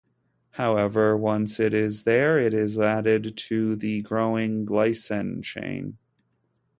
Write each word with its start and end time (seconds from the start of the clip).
However, 0.53 1.15
once 1.15 1.59
it 1.59 1.75
is 1.75 2.05
there, 2.05 2.39
it 2.39 2.55
is 2.55 2.79
added 2.79 3.37
to 3.37 3.75
the 3.75 4.01
growing 4.01 4.65
glycan 4.65 5.43
chain. 5.43 5.99